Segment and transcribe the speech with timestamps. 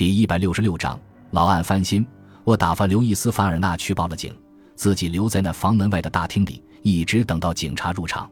[0.00, 0.98] 第一百六十六章，
[1.30, 2.06] 老案翻新。
[2.42, 4.34] 我打发刘易斯·凡尔纳去报了警，
[4.74, 8.30] 自己留在那房门外的大厅里，一直等到警察入场，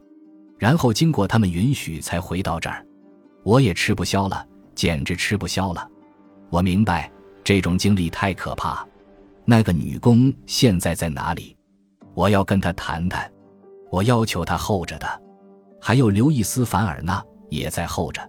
[0.59, 2.83] 然后经过他们允许才回到这儿。
[3.43, 5.87] 我也吃不消了，简直吃不消了。
[6.49, 7.13] 我明白
[7.45, 8.83] 这种经历太可怕。
[9.45, 11.55] 那个女工现在在哪里？
[12.15, 13.31] 我要跟她谈谈。
[13.91, 15.07] 我要求她候着的。
[15.83, 18.27] 还有刘易斯·凡尔纳也在候着。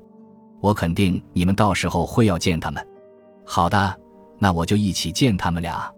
[0.59, 2.85] 我肯定你们到时候会要见他们。
[3.51, 3.99] 好的，
[4.37, 5.91] 那我就一起见他们俩。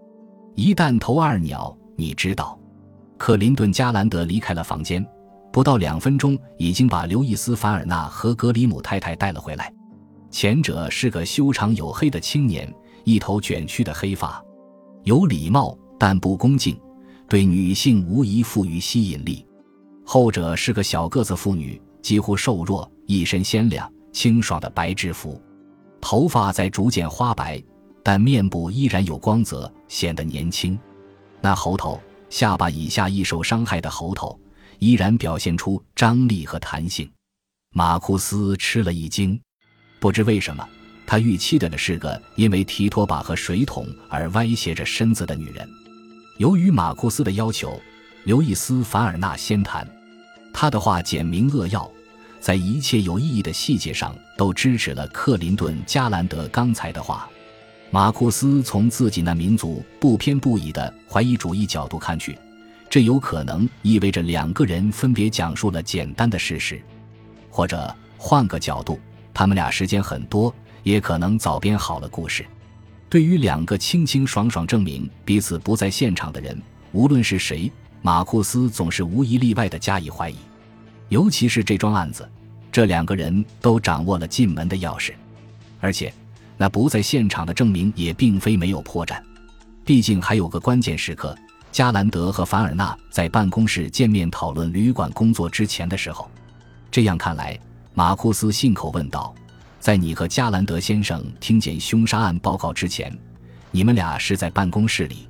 [0.56, 2.58] 一弹头二鸟，你知道。
[3.18, 5.06] 克林顿·加兰德离开了房间，
[5.52, 9.70] 不到两分钟，已经把刘易斯·凡尔纳和格里姆太太带了回来。
[10.30, 12.74] 前者是个修长黝黑的青年，
[13.04, 14.42] 一头卷曲的黑发，
[15.04, 16.80] 有礼貌但不恭敬，
[17.28, 19.46] 对女性无疑富于吸引力。
[20.06, 23.92] 后者是个小个子妇女，几乎瘦弱，一身鲜亮。
[24.14, 25.42] 清爽的白制服，
[26.02, 27.64] 头发在逐渐花白，
[28.04, 30.78] 但面部依然有光泽，显得年轻。
[31.40, 34.38] 那喉头、下巴以下易受伤害的喉头，
[34.80, 37.10] 依然表现出张力和弹性。
[37.74, 39.40] 马库斯吃了一惊，
[40.00, 40.68] 不知为什么，
[41.06, 45.70] 他预期的是个因为提拖把和水桶而歪斜着身子的女人。
[46.38, 47.80] 由于马库斯的要求，
[48.24, 49.88] 刘易斯·凡尔纳先谈，
[50.52, 51.90] 他的话简明扼要。
[52.42, 57.30] 在一切有意义的细节上，都支持了克林顿·加兰德刚才的话。
[57.92, 62.38] 马库斯从自己那民族不偏不倚的怀疑主义角度看去，
[62.90, 66.82] 这有可能意味着两个人分别讲述了简单的事实，
[67.50, 69.00] 或者换个角度，
[69.34, 70.54] 他们俩时间很多，
[70.84, 72.46] 也可能早编好了故事。
[73.08, 76.60] 对于两个清清爽爽证明彼此不在现场的人，
[76.94, 77.70] 无论是谁，
[78.02, 80.36] 马库斯总是无一例外的加以怀疑。
[81.12, 82.26] 尤其是这桩案子，
[82.72, 85.12] 这两个人都掌握了进门的钥匙，
[85.82, 86.12] 而且
[86.56, 89.22] 那不在现场的证明也并非没有破绽。
[89.84, 91.38] 毕竟还有个关键时刻，
[91.70, 96.32] 加兰德和凡尔纳在办公室见面讨论旅馆工作之前的时候。
[96.90, 97.60] 这样看来，
[97.94, 99.36] 马库斯信口问道
[99.82, 103.14] ：“在你和加兰德先生听见凶杀案报告之前，
[103.70, 105.28] 你们俩是在办公室里？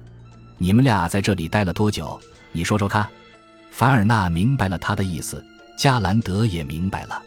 [0.59, 2.21] 你们俩在这里待了多久？
[2.51, 3.09] 你说说看。”
[3.73, 5.43] 凡尔纳明白了他的意思。
[5.81, 7.19] 加兰德也明白了，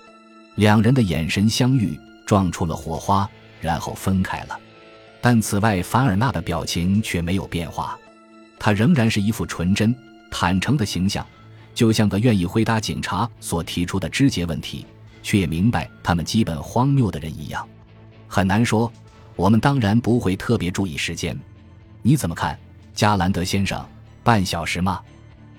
[0.54, 3.28] 两人的眼神相遇，撞出了火花，
[3.60, 4.56] 然后分开了。
[5.20, 7.98] 但此外，凡尔纳的表情却没有变化，
[8.56, 9.92] 他仍然是一副纯真、
[10.30, 11.26] 坦诚的形象，
[11.74, 14.86] 就像个愿意回答警察所提出的肢节问题，
[15.20, 17.68] 却也明白他们基本荒谬的人一样。
[18.28, 18.88] 很难说，
[19.34, 21.36] 我们当然不会特别注意时间。
[22.02, 22.56] 你怎么看，
[22.94, 23.84] 加兰德先生？
[24.22, 25.00] 半小时吗？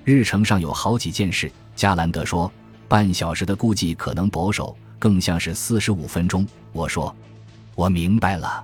[0.06, 1.52] 日程上有好几件事。
[1.76, 2.50] 加兰德说。
[2.88, 6.46] 半小时的估计可能保守，更像是四十五分钟。
[6.72, 7.14] 我说
[7.76, 8.64] ：“我明白了。”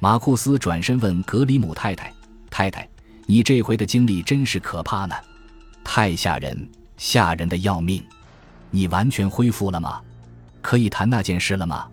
[0.00, 2.12] 马库斯转身问格里姆太太
[2.50, 2.88] ：“太太，
[3.26, 5.14] 你这回的经历真是可怕呢，
[5.84, 8.02] 太吓人，吓人的要命。
[8.70, 10.00] 你完全恢复了吗？
[10.62, 11.86] 可以谈那件事了吗？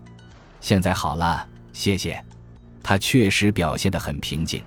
[0.60, 2.22] 现在好了，谢谢。”
[2.82, 4.62] 他确实表现得很平静，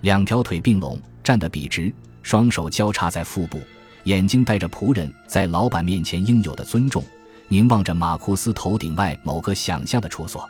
[0.00, 1.92] 两条腿并拢，站得笔直，
[2.22, 3.60] 双手交叉在腹部。
[4.04, 7.04] 眼睛带着仆人在老板面前应有的尊重，
[7.48, 10.48] 凝望着马库斯头顶外某个想象的处所。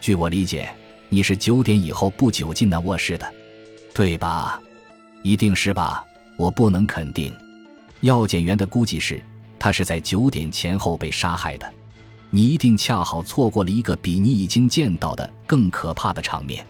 [0.00, 0.70] 据我理解，
[1.08, 3.32] 你是九点以后不久进那卧室的，
[3.94, 4.60] 对吧？
[5.22, 6.04] 一定是吧？
[6.36, 7.32] 我不能肯定。
[8.00, 9.22] 药检员的估计是，
[9.58, 11.70] 他是在九点前后被杀害的。
[12.30, 16.64] 你一定恰好错过了一个比你已经见到的更可怕的场面。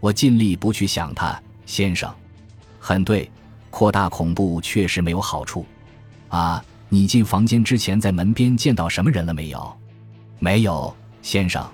[0.00, 2.12] 我尽力不去想他，先生。
[2.78, 3.30] 很对。
[3.72, 5.64] 扩大恐怖确实没有好处，
[6.28, 6.62] 啊！
[6.90, 9.76] 你进房间之前在门边见到什么人了没有？
[10.38, 11.66] 没有，先生。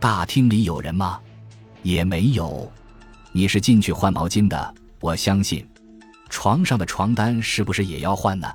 [0.00, 1.20] 大厅里有人吗？
[1.82, 2.72] 也没有。
[3.32, 5.64] 你是进去换毛巾的，我相信。
[6.30, 8.50] 床上的床单是不是也要换呢？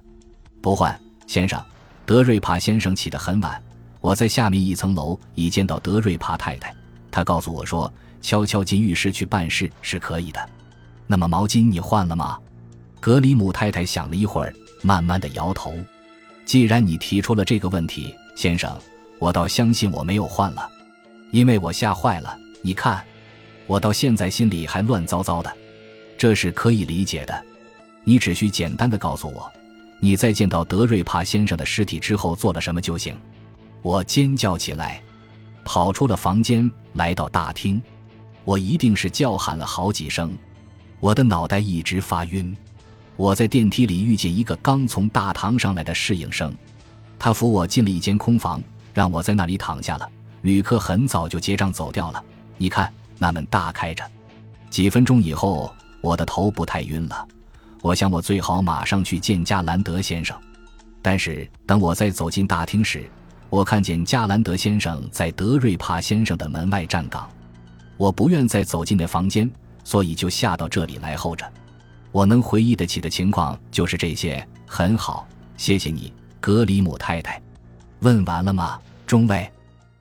[0.59, 1.63] 不换，先生。
[2.03, 3.61] 德瑞帕先生起得很晚，
[4.01, 6.75] 我在下面一层楼已见到德瑞帕太太，
[7.11, 7.93] 他告诉我说，
[8.23, 10.49] 悄悄进浴室去办事是可以的。
[11.05, 12.39] 那么毛巾你换了吗？
[13.01, 14.53] 格里姆太太想了一会儿，
[14.83, 15.73] 慢慢的摇头。
[16.45, 18.79] 既然你提出了这个问题，先生，
[19.17, 20.69] 我倒相信我没有换了，
[21.31, 22.37] 因为我吓坏了。
[22.61, 23.03] 你看，
[23.65, 25.51] 我到现在心里还乱糟糟的，
[26.15, 27.43] 这是可以理解的。
[28.03, 29.51] 你只需简单的告诉我，
[29.99, 33.17] 你在见到德瑞帕先生的尸体之后做了什么就行。
[33.81, 35.01] 我尖叫起来，
[35.65, 37.81] 跑出了房间，来到大厅。
[38.43, 40.31] 我一定是叫喊了好几声，
[40.99, 42.55] 我的脑袋一直发晕。
[43.21, 46.51] 我在电梯里遇见一个刚从大堂上来的侍应生，
[47.19, 48.59] 他扶我进了一间空房，
[48.95, 50.09] 让我在那里躺下了。
[50.41, 52.23] 旅客很早就结账走掉了。
[52.57, 54.03] 你看，那门大开着。
[54.71, 55.71] 几分钟以后，
[56.01, 57.27] 我的头不太晕了。
[57.83, 60.35] 我想，我最好马上去见加兰德先生。
[60.99, 63.07] 但是，等我再走进大厅时，
[63.51, 67.29] 我看见加兰德先生在德瑞帕先生的门外站岗。
[67.97, 69.47] 我不愿再走进那房间，
[69.83, 71.45] 所以就下到这里来候着。
[72.11, 74.45] 我能回忆得起的情况就是这些。
[74.65, 75.27] 很好，
[75.57, 77.41] 谢谢你，格里姆太太。
[77.99, 79.51] 问完了吗，中尉？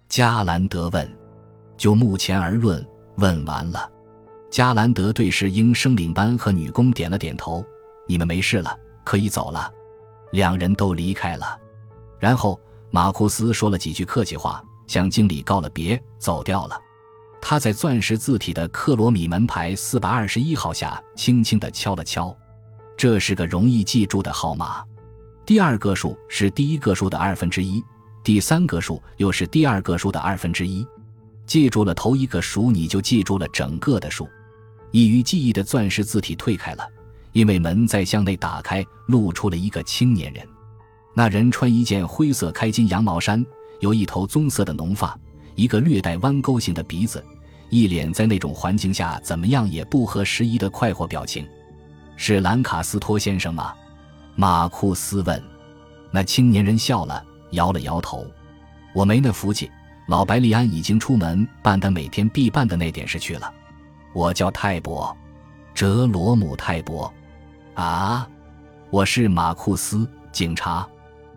[0.08, 1.08] 加兰德问。
[1.76, 2.86] 就目前而论，
[3.16, 3.90] 问完了。
[4.50, 7.64] 加兰德对侍应生领班和女工点了点头。
[8.06, 9.70] 你们没事了，可以走了。
[10.32, 11.58] 两人都离开了。
[12.18, 12.60] 然后
[12.90, 16.78] 马库斯说了几句客气话，向经理告了别，走掉了。
[17.40, 22.36] 他在钻石字体的克罗米门牌四百二十一号下轻轻地敲了敲。
[22.96, 24.84] 这是个容易记住的号码。
[25.46, 27.82] 第二个数是第一个数的二分之一，
[28.22, 30.86] 第三个数又是第二个数的二分之一。
[31.46, 34.28] 记住了头一个数，你就记住了整个的数。
[34.92, 36.86] 易于记忆的钻石字体退开了，
[37.32, 40.46] 因为门在向内打开，露出了一个青年人。
[41.14, 43.44] 那人穿一件灰色开襟羊毛衫，
[43.80, 45.18] 有一头棕色的浓发，
[45.60, 47.22] 一个略带弯钩型的鼻子，
[47.68, 51.46] 一脸在那种环境下怎么样也不合时宜的快活表情。
[52.16, 53.74] 是兰卡斯托先生吗？
[54.36, 55.42] 马库斯问。
[56.10, 58.26] 那青年人笑了，摇了摇头。
[58.94, 59.70] 我没那福气。
[60.08, 63.52] 老白利安已经出门办他每天必办的那点事去了。
[64.14, 65.14] 我叫泰伯，
[65.74, 67.12] 哲罗姆泰伯。
[67.74, 68.26] 啊，
[68.88, 70.88] 我是马库斯警察。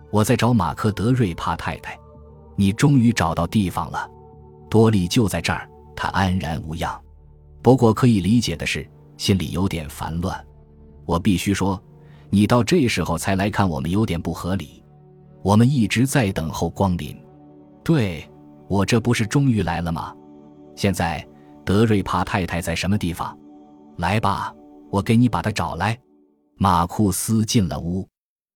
[0.09, 1.99] 我在找马克德瑞帕太太，
[2.55, 4.09] 你终于找到地方了。
[4.73, 6.99] 多利就在这儿，他安然无恙。
[7.61, 10.43] 不过可以理解的是，心里有点烦乱。
[11.05, 11.79] 我必须说，
[12.31, 14.83] 你到这时候才来看我们有点不合理。
[15.43, 17.15] 我们一直在等候光临。
[17.83, 18.27] 对，
[18.67, 20.11] 我这不是终于来了吗？
[20.75, 21.23] 现在
[21.63, 23.37] 德瑞帕太太在什么地方？
[23.97, 24.51] 来吧，
[24.89, 25.95] 我给你把她找来。
[26.57, 28.09] 马库斯进了屋。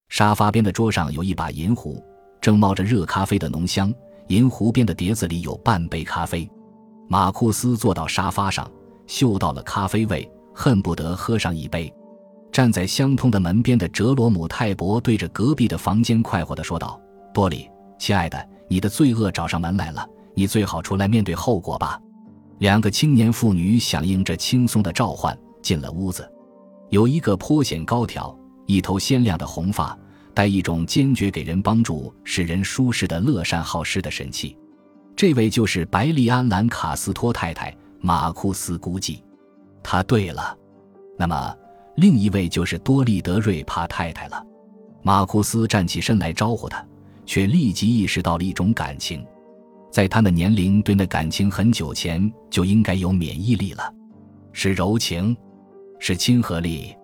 [0.09, 2.03] 沙发边的桌上有一把银壶，
[2.41, 3.93] 正冒着热咖啡的浓香。
[4.27, 6.49] 银湖边的碟子里有半杯咖啡。
[7.07, 8.69] 马库斯坐到沙发上，
[9.05, 11.91] 嗅到了咖啡味，恨不得喝上一杯。
[12.51, 16.99] 站在相通的门边的哲罗姆泰伯对着隔壁的房间快活地说道
[17.33, 17.69] ：“多里，
[17.99, 21.99] 亲爱的，你的罪恶找上门来了，你最好出来面对后果吧。”
[22.59, 26.27] 两个青年妇女响应着轻松的召唤进了屋子，
[26.89, 28.35] 有一个颇显高挑。
[28.65, 29.97] 一头鲜亮的红发，
[30.37, 34.55] 带一种坚决给人帮助、使人舒适的乐善好施的神气。
[35.15, 37.75] 这位就是白利安·兰卡斯托太太。
[37.99, 39.23] 马库斯估计，
[39.81, 40.55] 他对了。
[41.17, 41.57] 那么，
[41.95, 44.45] 另一位就是多利德瑞帕太太了。
[45.01, 46.85] 马库斯站起身来招呼他，
[47.25, 49.25] 却立即意识到了一种感情，
[49.91, 53.91] 在他的年龄，对那感情很久前就应该有免疫力了，
[54.53, 55.35] 是柔情，
[55.97, 56.95] 是亲和力。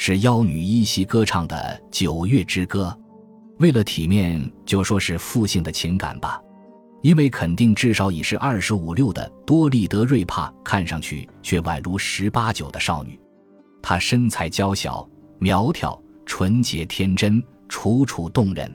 [0.00, 1.56] 是妖女依稀歌唱的
[1.90, 2.96] 《九月之歌》，
[3.58, 6.40] 为了体面，就说是父性的情感吧。
[7.02, 13.18] 因为肯定至少已是二十五六的多利德瑞帕，看上去却宛如十八九的少女。
[13.82, 15.06] 她身材娇小、
[15.40, 18.72] 苗条、纯洁天真、楚楚动人。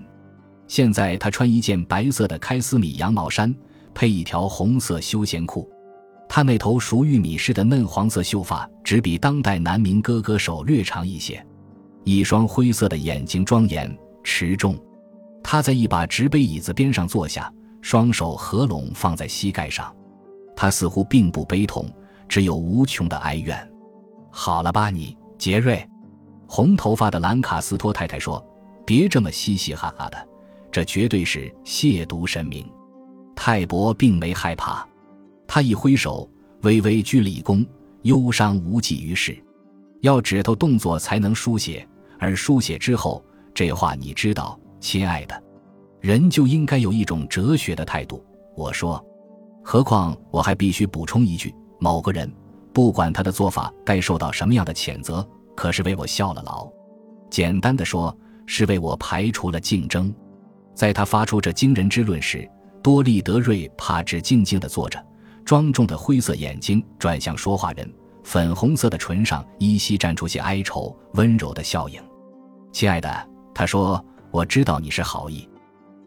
[0.67, 3.55] 现在她穿一件白色的开司米羊毛衫，
[3.93, 5.71] 配一条红色休闲裤。
[6.35, 11.45] 他那头熟玉米似的嫩黄色秀发，只比当代男民歌歌手略长一些。
[12.05, 14.75] 一双灰色的眼睛庄严持重。
[15.43, 19.95] 他在一把直背椅子边上坐下，双手合拢放在膝盖上。
[20.55, 21.87] 他似乎并不悲痛，
[22.27, 23.71] 只有无穷的哀怨。
[24.31, 25.87] 好了吧，你杰瑞，
[26.47, 28.43] 红头发的兰卡斯托太太说
[28.87, 30.27] ：“别这么嘻嘻哈哈的，
[30.71, 32.67] 这绝对是亵渎神明。”
[33.37, 34.83] 泰伯并没害怕。
[35.47, 36.29] 他一挥手，
[36.61, 37.65] 微微鞠了一躬，
[38.03, 39.37] 忧伤无济于事。
[40.01, 41.87] 要指头动作才能书写，
[42.19, 43.23] 而书写之后，
[43.53, 45.43] 这话你知道，亲爱的，
[46.01, 48.23] 人就应该有一种哲学的态度。
[48.55, 49.03] 我说，
[49.63, 52.29] 何况我还必须补充一句：某个人，
[52.73, 56.69] 不管他的做法该受到什么样的谴责，可是为我效了劳。
[57.29, 60.13] 简单的说，是为我排除了竞争。
[60.75, 62.49] 在他发出这惊人之论时，
[62.81, 65.03] 多利德瑞帕只静静地坐着。
[65.45, 67.91] 庄重的灰色眼睛转向说话人，
[68.23, 72.01] 粉红色的唇上依稀绽出些哀愁，温柔的笑影。
[72.71, 75.47] 亲爱的，他说：“我知道你是好意，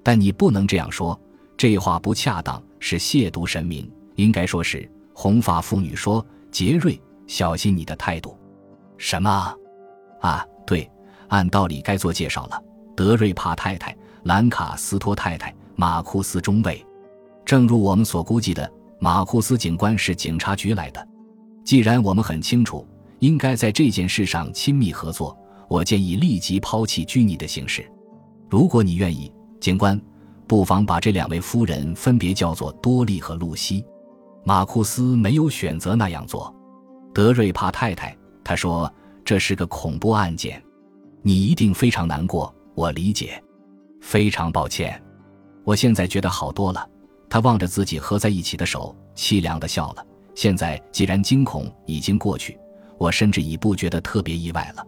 [0.02, 1.18] 但你不能这样说，
[1.56, 3.90] 这话不恰当，是亵渎神明。
[4.16, 8.36] 应该说是。”红发妇女说：“杰瑞，小心你的态度。”
[8.98, 9.54] 什么？
[10.20, 10.90] 啊，对，
[11.28, 12.62] 按道理该做介绍了。
[12.94, 16.84] 德瑞帕太太、兰卡斯托太太、马库斯中尉，
[17.44, 18.70] 正如我们所估计的。
[18.98, 21.08] 马库斯警官是警察局来的。
[21.64, 22.86] 既然我们很清楚
[23.18, 25.36] 应该在这件事上亲密合作，
[25.68, 27.84] 我建议立即抛弃拘泥的形式。
[28.48, 30.00] 如果你愿意，警官，
[30.46, 33.84] 不妨把这两位夫人分别叫做多莉和露西。
[34.44, 36.54] 马库斯没有选择那样做。
[37.12, 38.92] 德瑞帕太太，他说
[39.24, 40.62] 这是个恐怖案件，
[41.22, 42.54] 你一定非常难过。
[42.76, 43.42] 我理解，
[44.00, 45.02] 非常抱歉。
[45.64, 46.88] 我现在觉得好多了。
[47.28, 50.06] 他望着自己合在一起的手，凄凉的笑了。
[50.34, 52.58] 现在既然惊恐已经过去，
[52.98, 54.86] 我甚至已不觉得特别意外了。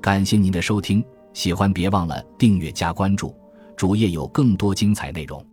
[0.00, 3.34] 感谢您的收听，喜欢别忘了订阅加关注，
[3.76, 5.44] 主页有更多精彩内容。